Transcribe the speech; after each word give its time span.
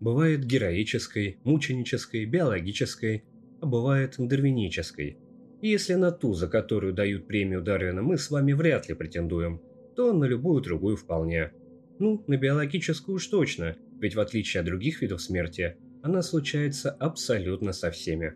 Бывает 0.00 0.44
героической, 0.44 1.38
мученической, 1.44 2.24
биологической, 2.24 3.24
а 3.60 3.66
бывает 3.66 4.14
дарвинической. 4.18 5.18
И 5.60 5.68
если 5.68 5.94
на 5.94 6.12
ту, 6.12 6.34
за 6.34 6.46
которую 6.46 6.92
дают 6.92 7.26
премию 7.26 7.62
Дарвина, 7.62 8.02
мы 8.02 8.16
с 8.16 8.30
вами 8.30 8.52
вряд 8.52 8.88
ли 8.88 8.94
претендуем, 8.94 9.60
то 9.96 10.12
на 10.12 10.24
любую 10.24 10.62
другую 10.62 10.96
вполне. 10.96 11.50
Ну, 11.98 12.22
на 12.28 12.36
биологическую 12.36 13.16
уж 13.16 13.26
точно, 13.26 13.76
ведь 14.00 14.14
в 14.14 14.20
отличие 14.20 14.60
от 14.60 14.66
других 14.66 15.02
видов 15.02 15.20
смерти, 15.20 15.76
она 16.02 16.22
случается 16.22 16.90
абсолютно 16.90 17.72
со 17.72 17.90
всеми. 17.90 18.34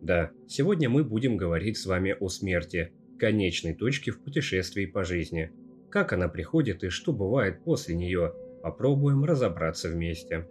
Да, 0.00 0.30
сегодня 0.46 0.88
мы 0.88 1.02
будем 1.02 1.36
говорить 1.36 1.76
с 1.76 1.86
вами 1.86 2.16
о 2.18 2.28
смерти, 2.28 2.92
конечной 3.18 3.74
точке 3.74 4.12
в 4.12 4.22
путешествии 4.22 4.86
по 4.86 5.02
жизни. 5.02 5.50
Как 5.90 6.12
она 6.12 6.28
приходит 6.28 6.84
и 6.84 6.88
что 6.88 7.12
бывает 7.12 7.64
после 7.64 7.96
нее, 7.96 8.32
попробуем 8.62 9.24
разобраться 9.24 9.88
вместе. 9.88 10.46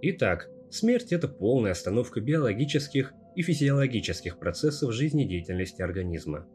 Итак, 0.00 0.48
смерть– 0.70 1.08
это 1.12 1.26
полная 1.26 1.72
остановка 1.72 2.20
биологических 2.20 3.12
и 3.34 3.42
физиологических 3.42 4.38
процессов 4.38 4.92
жизнедеятельности 4.92 5.82
организма. 5.82 6.46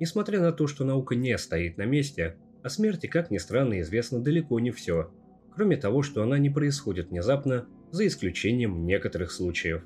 Несмотря 0.00 0.40
на 0.40 0.52
то, 0.52 0.66
что 0.66 0.84
наука 0.84 1.14
не 1.14 1.36
стоит 1.36 1.76
на 1.76 1.84
месте, 1.84 2.36
о 2.62 2.70
смерти, 2.70 3.06
как 3.06 3.30
ни 3.30 3.36
странно, 3.36 3.80
известно 3.80 4.20
далеко 4.20 4.58
не 4.58 4.70
все, 4.70 5.12
кроме 5.54 5.76
того, 5.76 6.02
что 6.02 6.22
она 6.22 6.38
не 6.38 6.48
происходит 6.48 7.10
внезапно, 7.10 7.66
за 7.90 8.06
исключением 8.06 8.86
некоторых 8.86 9.32
случаев. 9.32 9.84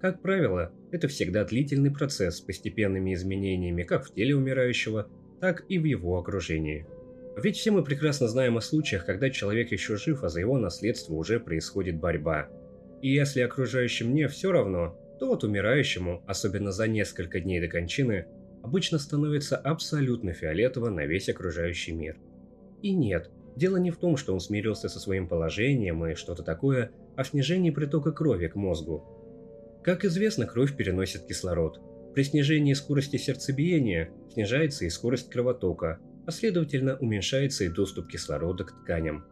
Как 0.00 0.22
правило, 0.22 0.72
это 0.92 1.08
всегда 1.08 1.44
длительный 1.44 1.90
процесс 1.90 2.36
с 2.38 2.40
постепенными 2.40 3.12
изменениями 3.12 3.82
как 3.82 4.06
в 4.06 4.14
теле 4.14 4.34
умирающего, 4.34 5.10
так 5.40 5.64
и 5.68 5.78
в 5.78 5.84
его 5.84 6.18
окружении. 6.18 6.86
Ведь 7.42 7.56
все 7.56 7.70
мы 7.70 7.82
прекрасно 7.82 8.28
знаем 8.28 8.58
о 8.58 8.60
случаях, 8.60 9.06
когда 9.06 9.30
человек 9.30 9.72
еще 9.72 9.96
жив, 9.96 10.24
а 10.24 10.28
за 10.28 10.40
его 10.40 10.58
наследство 10.58 11.14
уже 11.14 11.40
происходит 11.40 11.98
борьба. 11.98 12.48
И 13.00 13.10
если 13.12 13.40
окружающим 13.40 14.14
не 14.14 14.28
все 14.28 14.52
равно, 14.52 14.98
то 15.18 15.28
вот 15.28 15.42
умирающему, 15.42 16.22
особенно 16.26 16.70
за 16.70 16.86
несколько 16.86 17.40
дней 17.40 17.60
до 17.60 17.68
кончины, 17.68 18.26
обычно 18.62 18.98
становится 18.98 19.56
абсолютно 19.56 20.34
фиолетово 20.34 20.90
на 20.90 21.06
весь 21.06 21.30
окружающий 21.30 21.92
мир. 21.92 22.18
И 22.82 22.92
нет, 22.92 23.30
дело 23.56 23.78
не 23.78 23.90
в 23.90 23.96
том, 23.96 24.18
что 24.18 24.34
он 24.34 24.40
смирился 24.40 24.90
со 24.90 25.00
своим 25.00 25.26
положением 25.26 26.04
и 26.04 26.14
что-то 26.16 26.42
такое, 26.42 26.90
а 27.16 27.22
в 27.22 27.28
снижении 27.28 27.70
притока 27.70 28.12
крови 28.12 28.48
к 28.48 28.54
мозгу. 28.54 29.80
Как 29.82 30.04
известно, 30.04 30.46
кровь 30.46 30.76
переносит 30.76 31.26
кислород. 31.26 31.80
При 32.14 32.22
снижении 32.22 32.74
скорости 32.74 33.16
сердцебиения 33.16 34.10
снижается 34.34 34.84
и 34.84 34.90
скорость 34.90 35.30
кровотока, 35.30 36.00
а 36.26 36.96
уменьшается 37.00 37.64
и 37.64 37.68
доступ 37.68 38.08
кислорода 38.08 38.64
к 38.64 38.72
тканям. 38.72 39.24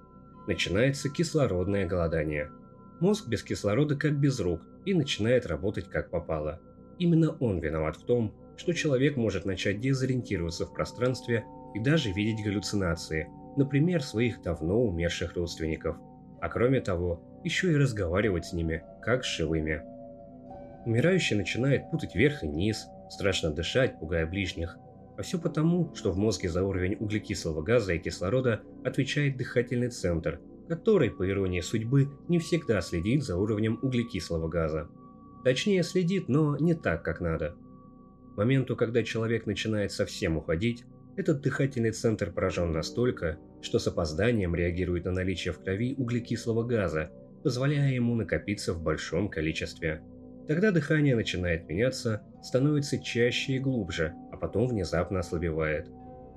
Начинается 0.47 1.09
кислородное 1.09 1.87
голодание. 1.87 2.51
Мозг 3.01 3.29
без 3.29 3.43
кислорода 3.43 3.97
как 3.97 4.19
без 4.19 4.41
рук 4.41 4.63
и 4.85 4.95
начинает 4.95 5.47
работать 5.47 5.89
как 5.89 6.11
попало. 6.11 6.61
Именно 6.99 7.37
он 7.39 7.61
виноват 7.61 7.97
в 7.97 8.05
том, 8.05 8.35
что 8.57 8.73
человек 8.73 9.17
может 9.17 9.45
начать 9.45 9.81
дезориентироваться 9.81 10.67
в 10.67 10.75
пространстве 10.75 11.45
и 11.75 11.81
даже 11.81 12.11
видеть 12.11 12.45
галлюцинации, 12.45 13.29
например, 13.57 14.03
своих 14.03 14.43
давно 14.43 14.83
умерших 14.83 15.37
родственников. 15.37 15.97
А 16.41 16.49
кроме 16.49 16.81
того, 16.81 17.23
еще 17.45 17.73
и 17.73 17.77
разговаривать 17.77 18.47
с 18.47 18.53
ними, 18.53 18.83
как 19.03 19.25
с 19.25 19.37
живыми. 19.37 19.83
Умирающий 20.87 21.37
начинает 21.37 21.91
путать 21.91 22.15
верх 22.15 22.43
и 22.43 22.49
низ, 22.49 22.87
страшно 23.11 23.51
дышать, 23.51 23.99
пугая 23.99 24.27
ближних. 24.27 24.79
А 25.19 25.23
все 25.23 25.39
потому, 25.39 25.93
что 25.95 26.13
в 26.13 26.17
мозге 26.17 26.49
за 26.49 26.63
уровень 26.63 26.97
углекислого 26.99 27.61
газа 27.61 27.93
и 27.93 27.99
кислорода 27.99 28.63
отвечает 28.85 29.37
дыхательный 29.37 29.91
центр, 29.91 30.41
который, 30.69 31.11
по 31.11 31.29
иронии 31.29 31.61
судьбы, 31.61 32.09
не 32.29 32.39
всегда 32.39 32.81
следит 32.81 33.25
за 33.25 33.37
уровнем 33.37 33.79
углекислого 33.83 34.49
газа. 34.49 34.89
Точнее 35.45 35.83
следит, 35.83 36.29
но 36.29 36.57
не 36.57 36.75
так, 36.75 37.05
как 37.05 37.21
надо– 37.21 37.55
моменту, 38.39 38.77
когда 38.77 39.03
человек 39.03 39.47
начинает 39.47 39.93
совсем 39.93 40.37
уходить, 40.37 40.85
этот 41.17 41.43
дыхательный 41.43 41.91
центр 41.91 42.31
поражен 42.31 42.73
настолько, 42.73 43.39
что 43.61 43.81
с 43.81 43.89
опозданием 43.89 44.55
реагирует 44.55 45.05
на 45.05 45.11
наличие 45.11 45.53
в 45.53 45.59
крови 45.59 45.97
углекислого 45.99 46.63
газа, 46.63 47.11
позволяя 47.43 47.93
ему 47.93 48.15
накопиться 48.15 48.73
в 48.73 48.81
большом 48.83 49.29
количестве. 49.29 50.03
Тогда 50.47 50.71
дыхание 50.71 51.17
начинает 51.17 51.69
меняться, 51.69 52.23
становится 52.41 53.03
чаще 53.03 53.55
и 53.55 53.59
глубже, 53.59 54.15
потом 54.39 54.69
внезапно 54.69 55.21
ослабевает. 55.21 55.89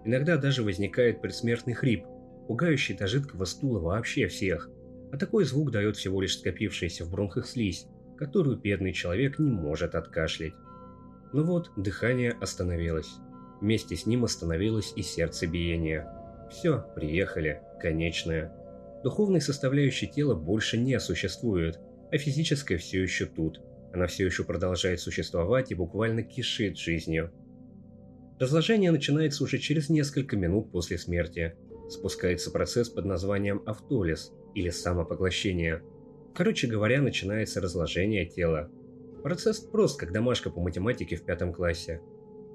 Иногда 0.04 0.38
даже 0.38 0.64
возникает 0.64 1.22
предсмертный 1.22 1.74
хрип, 1.74 2.06
пугающий 2.48 2.96
до 2.96 3.08
жидкого 3.08 3.46
стула 3.46 3.80
вообще 3.80 4.28
всех. 4.28 4.70
А 5.12 5.18
такой 5.18 5.46
звук 5.46 5.72
дает 5.72 5.98
всего 5.98 6.22
лишь 6.22 6.38
скопившаяся 6.38 7.06
в 7.06 7.12
бронхах 7.12 7.48
слизь, 7.48 7.86
которую 8.18 8.58
бедный 8.58 8.94
человек 8.94 9.40
не 9.40 9.52
может 9.52 9.96
откашлять. 9.96 10.54
Ну 11.34 11.44
вот, 11.44 11.72
дыхание 11.78 12.32
остановилось. 12.42 13.10
Вместе 13.62 13.96
с 13.96 14.06
ним 14.06 14.26
остановилось 14.26 14.94
и 14.96 15.02
сердцебиение. 15.02 16.08
Все, 16.50 16.84
приехали, 16.96 17.62
конечное. 17.80 18.52
Духовной 19.04 19.42
составляющей 19.42 20.08
тела 20.08 20.36
больше 20.36 20.78
не 20.78 21.00
существует, 21.00 21.80
а 22.12 22.18
физическая 22.18 22.78
все 22.78 23.02
еще 23.02 23.26
тут. 23.26 23.62
Она 23.94 24.08
все 24.08 24.26
еще 24.26 24.44
продолжает 24.44 25.00
существовать 25.00 25.72
и 25.72 25.76
буквально 25.76 26.24
кишит 26.24 26.78
жизнью. 26.78 27.32
Разложение 28.42 28.92
начинается 28.92 29.44
уже 29.44 29.60
через 29.60 29.90
несколько 29.90 30.36
минут 30.36 30.72
после 30.72 30.98
смерти. 30.98 31.56
Спускается 31.90 32.50
процесс 32.50 32.90
под 32.90 33.06
названием 33.06 33.62
автолиз 33.68 34.34
или 34.56 34.70
самопоглощение. 34.70 35.84
Короче 36.34 36.68
говоря, 36.68 37.02
начинается 37.02 37.62
разложение 37.62 38.26
тела, 38.26 38.72
Процесс 39.22 39.60
прост, 39.60 40.00
как 40.00 40.12
домашка 40.12 40.50
по 40.50 40.60
математике 40.60 41.16
в 41.16 41.24
пятом 41.24 41.54
классе. 41.54 42.02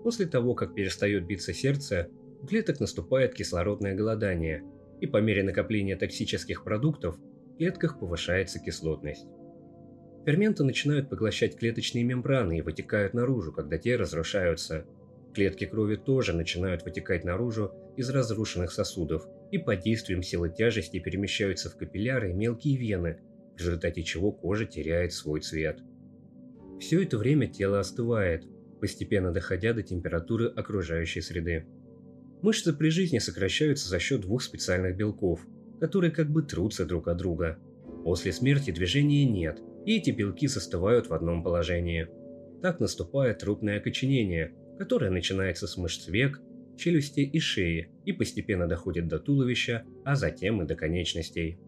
После 0.03 0.27
того, 0.27 0.55
как 0.55 0.75
перестает 0.75 1.25
биться 1.25 1.55
сердце, 1.55 2.09
у 2.43 2.47
клеток 2.47 2.81
наступает 2.81 3.35
кислородное 3.35 3.95
голодание, 3.95 4.65
и 5.01 5.07
по 5.07 5.19
мере 5.19 5.45
накопления 5.45 5.95
токсических 5.95 6.65
продуктов 6.65 7.17
в 7.17 7.57
клетках 7.59 8.01
повышается 8.01 8.59
кислотность. 8.59 9.25
Ферменты 10.25 10.65
начинают 10.65 11.09
поглощать 11.09 11.57
клеточные 11.57 12.03
мембраны 12.03 12.59
и 12.59 12.63
вытекают 12.63 13.15
наружу, 13.15 13.53
когда 13.53 13.79
те 13.79 13.95
разрушаются. 13.95 14.85
Клетки 15.37 15.67
крови 15.67 15.97
тоже 15.97 16.33
начинают 16.33 16.83
вытекать 16.83 17.23
наружу 17.23 17.71
из 17.95 18.09
разрушенных 18.09 18.73
сосудов 18.73 19.29
и 19.51 19.59
под 19.59 19.81
действием 19.81 20.23
силы 20.23 20.49
тяжести 20.49 20.99
перемещаются 20.99 21.69
в 21.69 21.77
капилляры 21.77 22.31
и 22.31 22.33
мелкие 22.33 22.79
вены, 22.79 23.19
в 23.55 23.59
результате 23.61 24.03
чего 24.03 24.33
кожа 24.33 24.65
теряет 24.65 25.13
свой 25.13 25.43
цвет. 25.43 25.81
Все 26.81 27.03
это 27.03 27.19
время 27.19 27.49
тело 27.49 27.81
остывает, 27.81 28.47
постепенно 28.81 29.31
доходя 29.31 29.75
до 29.75 29.83
температуры 29.83 30.47
окружающей 30.47 31.21
среды. 31.21 31.67
Мышцы 32.41 32.73
при 32.73 32.89
жизни 32.89 33.19
сокращаются 33.19 33.91
за 33.91 33.99
счет 33.99 34.23
двух 34.23 34.43
специальных 34.43 34.97
белков, 34.97 35.47
которые 35.81 36.13
как 36.13 36.31
бы 36.31 36.45
трутся 36.45 36.87
друг 36.87 37.09
от 37.09 37.19
друга. 37.19 37.59
После 38.05 38.33
смерти 38.33 38.71
движения 38.71 39.27
нет, 39.27 39.61
и 39.85 39.99
эти 39.99 40.13
белки 40.13 40.47
застывают 40.47 41.11
в 41.11 41.13
одном 41.13 41.43
положении. 41.45 42.09
Так 42.63 42.81
наступает 42.81 43.41
трупное 43.41 43.77
окоченение, 43.77 44.55
которое 44.79 45.11
начинается 45.11 45.67
с 45.67 45.77
мышц 45.77 46.09
век, 46.09 46.41
челюсти 46.77 47.21
и 47.21 47.39
шеи 47.39 47.91
и 48.05 48.13
постепенно 48.13 48.67
доходит 48.67 49.09
до 49.09 49.19
туловища, 49.19 49.85
а 50.05 50.15
затем 50.17 50.63
и 50.63 50.67
до 50.67 50.75
конечностей. 50.75 51.59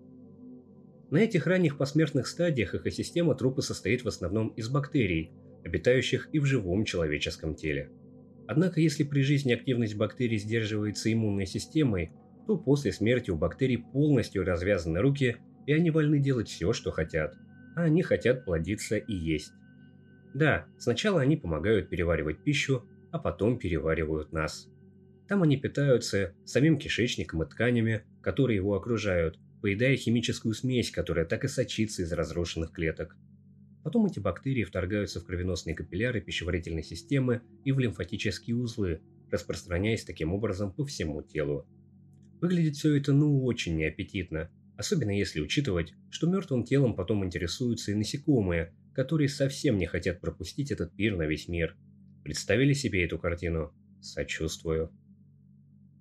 На 1.11 1.19
этих 1.19 1.47
ранних 1.47 1.79
посмертных 1.79 2.27
стадиях 2.27 2.75
экосистема 2.75 3.35
трупа 3.35 3.63
состоит 3.63 4.05
в 4.05 4.09
основном 4.09 4.49
из 4.49 4.69
бактерий, 4.69 5.33
обитающих 5.65 6.29
и 6.33 6.39
в 6.39 6.45
живом 6.45 6.85
человеческом 6.85 7.55
теле. 7.55 7.91
Однако, 8.47 8.81
если 8.81 9.05
при 9.05 9.23
жизни 9.23 9.53
активность 9.53 9.97
бактерий 9.97 10.39
сдерживается 10.39 11.13
иммунной 11.13 11.47
системой, 11.47 12.11
то 12.47 12.57
после 12.57 12.93
смерти 12.93 13.31
у 13.31 13.37
бактерий 13.37 13.79
полностью 13.79 14.45
развязаны 14.45 15.01
руки, 15.01 15.37
и 15.67 15.73
они 15.73 15.91
вольны 15.91 16.19
делать 16.19 16.49
все, 16.49 16.73
что 16.73 16.91
хотят. 16.91 17.35
А 17.77 17.83
они 17.83 18.03
хотят 18.03 18.45
плодиться 18.45 18.97
и 18.97 19.15
есть. 19.15 19.53
Да, 20.35 20.67
сначала 20.79 21.21
они 21.21 21.37
помогают 21.37 21.89
переваривать 21.89 22.43
пищу, 22.43 22.85
а 23.19 23.21
потом 23.21 23.59
переваривают 23.59 24.33
нас. 24.33 24.69
Там 25.27 25.43
они 25.43 25.57
питаются 25.57 26.37
самим 26.45 26.79
кишечником 26.79 27.43
и 27.43 27.49
тканями, 27.49 28.05
которые 28.23 28.57
его 28.57 28.75
окружают, 28.75 29.41
поедая 29.61 29.97
химическую 29.97 30.55
смесь, 30.55 30.93
которая 30.93 31.27
так 31.27 31.45
и 31.45 31.49
сочится 31.49 32.03
из 32.03 32.13
разрушенных 32.13 32.71
клеток. 32.71 33.17
Потом 33.83 34.07
эти 34.07 34.21
бактерии 34.21 34.63
вторгаются 34.63 35.21
в 35.21 35.25
кровеносные 35.25 35.75
капилляры 35.75 36.21
пищеварительной 36.21 36.85
системы 36.85 37.43
и 37.65 37.73
в 37.73 37.81
лимфатические 37.81 38.55
узлы, 38.55 39.01
распространяясь 39.33 40.05
таким 40.05 40.33
образом 40.33 40.73
по 40.73 40.87
всему 40.87 41.23
телу. 41.23 41.67
Выглядит 42.41 42.77
все 42.77 42.95
это 42.95 43.13
ну 43.13 43.45
очень 43.45 43.77
неаппетитно, 43.77 44.49
особенно 44.77 45.11
если 45.11 45.41
учитывать, 45.41 45.93
что 46.11 46.29
мертвым 46.29 46.63
телом 46.63 46.95
потом 46.95 47.25
интересуются 47.25 47.91
и 47.91 47.97
насекомые, 47.97 48.73
которые 48.95 49.29
совсем 49.29 49.77
не 49.77 49.87
хотят 49.87 50.21
пропустить 50.21 50.71
этот 50.71 50.95
пир 50.95 51.17
на 51.17 51.27
весь 51.27 51.49
мир. 51.49 51.77
Представили 52.29 52.75
себе 52.75 53.07
эту 53.07 53.19
картину? 53.19 53.73
Сочувствую. 54.03 54.93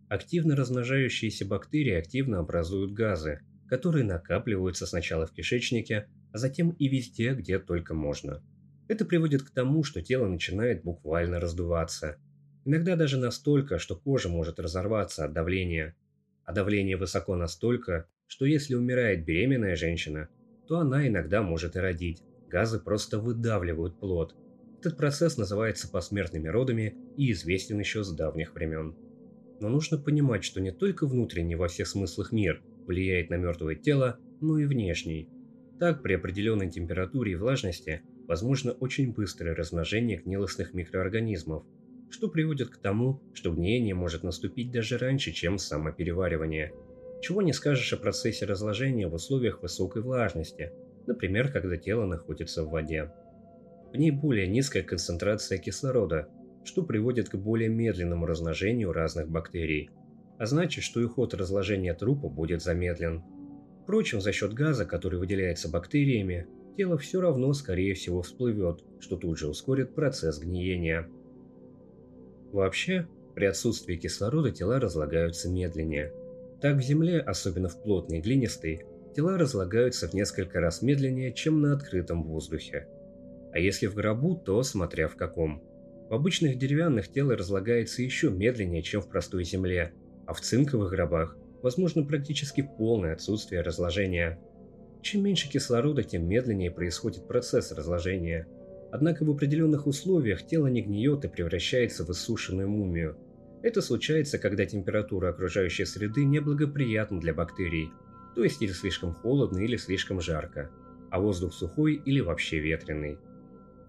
Активно 0.09 0.57
размножающиеся 0.57 1.45
бактерии 1.45 1.94
активно 1.94 2.39
образуют 2.39 2.91
газы, 2.91 3.39
которые 3.69 4.03
накапливаются 4.03 4.85
сначала 4.85 5.25
в 5.25 5.31
кишечнике, 5.31 6.09
а 6.33 6.38
затем 6.38 6.71
и 6.71 6.89
везде, 6.89 7.33
где 7.33 7.59
только 7.59 7.94
можно. 7.94 8.44
Это 8.89 9.06
приводит 9.06 9.44
к 9.44 9.51
тому, 9.51 9.85
что 9.85 10.01
тело 10.01 10.27
начинает 10.27 10.83
буквально 10.83 11.39
раздуваться. 11.39 12.18
Иногда 12.65 12.97
даже 12.97 13.15
настолько, 13.18 13.79
что 13.79 13.95
кожа 13.95 14.27
может 14.27 14.59
разорваться 14.59 15.24
от 15.24 15.31
давления. 15.31 15.95
А 16.44 16.51
давление 16.51 16.97
высоко 16.97 17.38
настолько, 17.38 18.09
что 18.27 18.45
если 18.45 18.75
умирает 18.75 19.24
беременная 19.24 19.77
женщина, 19.77 20.27
то 20.68 20.79
она 20.79 21.07
иногда 21.07 21.41
может 21.41 21.77
и 21.77 21.79
родить. 21.79 22.21
Газы 22.50 22.81
просто 22.81 23.18
выдавливают 23.18 23.97
плод. 23.97 24.35
Этот 24.79 24.97
процесс 24.97 25.38
называется 25.38 25.89
посмертными 25.89 26.47
родами 26.47 26.95
и 27.18 27.31
известен 27.31 27.79
еще 27.79 28.03
с 28.03 28.12
давних 28.12 28.53
времен. 28.53 28.95
Но 29.59 29.69
нужно 29.69 29.97
понимать, 29.97 30.44
что 30.44 30.62
не 30.62 30.71
только 30.71 31.07
внутренний 31.07 31.56
во 31.56 31.68
всех 31.68 31.88
смыслах 31.88 32.31
мир 32.31 32.62
влияет 32.85 33.29
на 33.29 33.35
мертвое 33.35 33.75
тело, 33.75 34.19
но 34.39 34.59
и 34.59 34.65
внешний. 34.65 35.29
Так, 35.79 36.03
при 36.03 36.13
определенной 36.13 36.69
температуре 36.69 37.33
и 37.33 37.35
влажности 37.35 38.01
возможно 38.27 38.71
очень 38.74 39.13
быстрое 39.13 39.56
размножение 39.56 40.19
гнилостных 40.19 40.74
микроорганизмов, 40.74 41.63
что 42.09 42.29
приводит 42.29 42.69
к 42.69 42.77
тому, 42.77 43.21
что 43.33 43.51
гниение 43.51 43.95
может 43.95 44.24
наступить 44.24 44.71
даже 44.71 44.97
раньше, 44.97 45.31
чем 45.31 45.57
самопереваривание. 45.57 46.74
Чего 47.21 47.41
не 47.41 47.53
скажешь 47.53 47.94
о 47.94 47.97
процессе 47.97 48.45
разложения 48.45 49.07
в 49.07 49.15
условиях 49.15 49.62
высокой 49.62 50.03
влажности, 50.03 50.71
например, 51.07 51.51
когда 51.51 51.77
тело 51.77 52.06
находится 52.06 52.63
в 52.63 52.69
воде. 52.69 53.12
В 53.94 53.98
ней 53.98 54.12
более 54.12 54.48
низкая 54.48 54.84
концентрация 54.84 55.57
кислорода, 55.57 56.28
что 56.63 56.84
приводит 56.84 57.30
к 57.30 57.36
более 57.36 57.69
медленному 57.69 58.25
размножению 58.25 58.92
разных 58.92 59.30
бактерий, 59.30 59.89
а 60.38 60.45
значит, 60.45 60.84
что 60.84 61.01
и 61.01 61.06
ход 61.06 61.34
разложения 61.34 61.94
трупа 61.94 62.30
будет 62.30 62.62
замедлен. 62.62 63.24
Впрочем, 63.84 64.19
за 64.19 64.34
счет 64.34 64.54
газа, 64.54 64.86
который 64.86 65.18
выделяется 65.18 65.69
бактериями, 65.69 66.48
тело 66.75 66.98
все 66.98 67.22
равно, 67.22 67.54
скорее 67.54 67.94
всего, 67.94 68.22
всплывет, 68.22 68.84
что 69.00 69.16
тут 69.16 69.38
же 69.38 69.48
ускорит 69.48 69.95
процесс 69.95 70.39
гниения. 70.39 71.07
Вообще, 72.51 73.07
при 73.34 73.45
отсутствии 73.45 73.95
кислорода 73.95 74.51
тела 74.51 74.80
разлагаются 74.80 75.50
медленнее. 75.50 76.13
Так 76.62 76.78
в 76.78 76.81
земле, 76.81 77.19
особенно 77.19 77.69
в 77.69 77.81
плотной 77.81 78.19
глинистой, 78.19 78.84
тела 79.16 79.38
разлагаются 79.38 80.07
в 80.07 80.13
несколько 80.13 80.60
раз 80.60 80.81
медленнее, 80.81 81.34
чем 81.34 81.62
на 81.62 81.74
открытом 81.74 82.24
воздухе. 82.24 82.88
А 83.53 83.59
если 83.59 83.88
в 83.88 83.95
гробу, 83.95 84.35
то 84.35 84.61
смотря 84.63 85.07
в 85.07 85.15
каком. 85.15 85.63
В 86.09 86.13
обычных 86.13 86.57
деревянных 86.57 87.09
тело 87.09 87.35
разлагается 87.35 88.01
еще 88.01 88.29
медленнее, 88.29 88.81
чем 88.81 89.01
в 89.01 89.09
простой 89.09 89.44
земле, 89.44 89.94
а 90.25 90.33
в 90.33 90.41
цинковых 90.41 90.91
гробах 90.91 91.38
возможно 91.61 92.03
практически 92.03 92.61
полное 92.61 93.13
отсутствие 93.13 93.61
разложения. 93.61 94.39
Чем 95.01 95.23
меньше 95.23 95.49
кислорода, 95.49 96.03
тем 96.03 96.27
медленнее 96.27 96.71
происходит 96.71 97.27
процесс 97.27 97.71
разложения. 97.71 98.47
Однако 98.91 99.25
в 99.25 99.29
определенных 99.29 99.85
условиях 99.85 100.45
тело 100.45 100.67
не 100.67 100.81
гниет 100.81 101.25
и 101.25 101.27
превращается 101.27 102.05
в 102.05 102.09
иссушенную 102.11 102.69
мумию. 102.69 103.17
Это 103.63 103.81
случается, 103.81 104.38
когда 104.38 104.65
температура 104.65 105.29
окружающей 105.29 105.85
среды 105.85 106.23
неблагоприятна 106.25 107.19
для 107.19 107.33
бактерий, 107.33 107.91
то 108.35 108.43
есть 108.43 108.61
или 108.61 108.71
слишком 108.71 109.13
холодно, 109.13 109.59
или 109.59 109.75
слишком 109.77 110.21
жарко, 110.21 110.69
а 111.09 111.19
воздух 111.19 111.53
сухой 111.53 111.95
или 111.95 112.21
вообще 112.21 112.59
ветреный. 112.59 113.17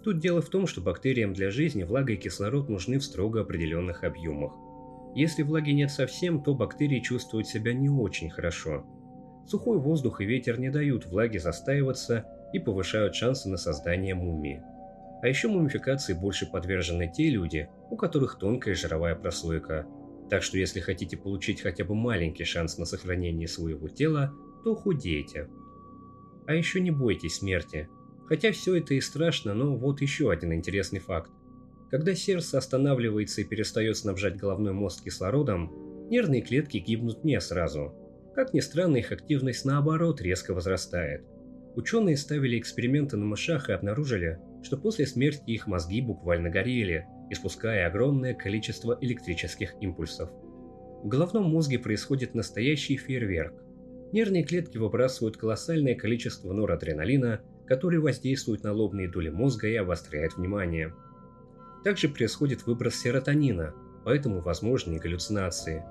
Тут 0.04 0.20
дело 0.20 0.40
в 0.40 0.48
том, 0.48 0.66
что 0.66 0.80
бактериям 0.80 1.32
для 1.34 1.50
жизни 1.50 1.82
влага 1.82 2.12
и 2.12 2.16
кислород 2.16 2.68
нужны 2.68 2.98
в 2.98 3.04
строго 3.04 3.40
определенных 3.40 4.04
объемах. 4.04 4.52
Если 5.14 5.42
влаги 5.42 5.70
нет 5.70 5.90
совсем, 5.90 6.42
то 6.42 6.54
бактерии 6.54 7.00
чувствуют 7.00 7.48
себя 7.48 7.72
не 7.72 7.88
очень 7.88 8.30
хорошо. 8.30 8.86
Сухой 9.46 9.78
воздух 9.78 10.20
и 10.20 10.24
ветер 10.24 10.60
не 10.60 10.70
дают 10.70 11.06
влаге 11.06 11.40
застаиваться 11.40 12.26
и 12.52 12.58
повышают 12.58 13.14
шансы 13.14 13.48
на 13.48 13.56
создание 13.56 14.14
мумии. 14.14 14.62
А 15.20 15.26
еще 15.26 15.48
мумификации 15.48 16.12
больше 16.12 16.46
подвержены 16.46 17.10
те 17.12 17.28
люди, 17.30 17.68
у 17.90 17.96
которых 17.96 18.38
тонкая 18.38 18.74
жировая 18.74 19.16
прослойка. 19.16 19.86
Так 20.30 20.42
что 20.42 20.58
если 20.58 20.80
хотите 20.80 21.16
получить 21.16 21.62
хотя 21.62 21.84
бы 21.84 21.94
маленький 21.94 22.44
шанс 22.44 22.78
на 22.78 22.84
сохранение 22.84 23.48
своего 23.48 23.88
тела, 23.88 24.32
то 24.62 24.74
худейте. 24.74 25.48
А 26.46 26.54
еще 26.54 26.80
не 26.80 26.90
бойтесь 26.90 27.36
смерти. 27.36 27.88
Хотя 28.28 28.52
все 28.52 28.76
это 28.76 28.94
и 28.94 29.00
страшно, 29.00 29.54
но 29.54 29.74
вот 29.74 30.02
еще 30.02 30.30
один 30.30 30.52
интересный 30.52 31.00
факт. 31.00 31.30
Когда 31.90 32.14
сердце 32.14 32.58
останавливается 32.58 33.40
и 33.40 33.44
перестает 33.44 33.96
снабжать 33.96 34.36
головной 34.36 34.74
мозг 34.74 35.04
кислородом, 35.04 36.08
нервные 36.10 36.42
клетки 36.42 36.76
гибнут 36.76 37.24
не 37.24 37.40
сразу. 37.40 37.94
Как 38.34 38.52
ни 38.52 38.60
странно, 38.60 38.98
их 38.98 39.10
активность 39.10 39.64
наоборот 39.64 40.20
резко 40.20 40.52
возрастает. 40.52 41.24
Ученые 41.74 42.16
ставили 42.18 42.58
эксперименты 42.58 43.16
на 43.16 43.24
мышах 43.24 43.70
и 43.70 43.72
обнаружили, 43.72 44.38
что 44.62 44.76
после 44.76 45.06
смерти 45.06 45.42
их 45.46 45.66
мозги 45.66 46.02
буквально 46.02 46.50
горели, 46.50 47.06
испуская 47.30 47.86
огромное 47.86 48.34
количество 48.34 48.98
электрических 49.00 49.74
импульсов. 49.80 50.30
В 51.02 51.08
головном 51.08 51.44
мозге 51.44 51.78
происходит 51.78 52.34
настоящий 52.34 52.96
фейерверк. 52.96 53.54
Нервные 54.12 54.42
клетки 54.42 54.76
выбрасывают 54.76 55.36
колоссальное 55.36 55.94
количество 55.94 56.52
норадреналина, 56.52 57.40
который 57.68 57.98
воздействует 57.98 58.64
на 58.64 58.72
лобные 58.72 59.08
доли 59.08 59.28
мозга 59.28 59.68
и 59.68 59.76
обостряет 59.76 60.36
внимание– 60.36 60.94
также 61.84 62.08
происходит 62.08 62.66
выброс 62.66 62.96
серотонина, 62.96 63.74
поэтому 64.04 64.40
возможны 64.40 64.98
галлюцинации. 64.98 65.84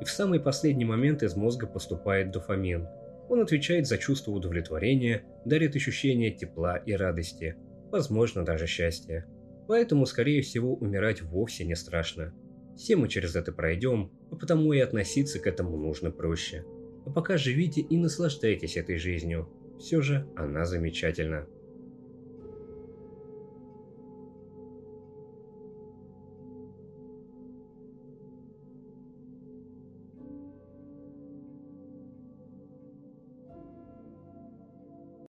И 0.00 0.04
в 0.04 0.10
самый 0.10 0.40
последний 0.40 0.84
момент 0.84 1.22
из 1.22 1.36
мозга 1.36 1.66
поступает 1.66 2.30
дофамин. 2.30 2.88
Он 3.28 3.40
отвечает 3.40 3.86
за 3.86 3.98
чувство 3.98 4.32
удовлетворения, 4.32 5.24
дарит 5.44 5.76
ощущение 5.76 6.30
тепла 6.30 6.76
и 6.76 6.92
радости, 6.92 7.56
возможно 7.90 8.44
даже 8.44 8.66
счастья. 8.66 9.26
Поэтому, 9.68 10.06
скорее 10.06 10.42
всего, 10.42 10.74
умирать 10.74 11.22
вовсе 11.22 11.64
не 11.64 11.74
страшно. 11.74 12.34
Все 12.76 12.96
мы 12.96 13.08
через 13.08 13.36
это 13.36 13.52
пройдем, 13.52 14.10
а 14.30 14.36
потому 14.36 14.72
и 14.72 14.80
относиться 14.80 15.38
к 15.38 15.46
этому 15.46 15.76
нужно 15.76 16.10
проще. 16.10 16.64
А 17.06 17.10
пока 17.10 17.36
живите 17.36 17.80
и 17.80 17.96
наслаждайтесь 17.96 18.76
этой 18.76 18.98
жизнью. 18.98 19.48
Все 19.78 20.00
же 20.00 20.26
она 20.36 20.64
замечательна. 20.64 21.46